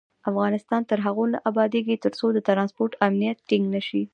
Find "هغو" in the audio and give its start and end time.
1.05-1.23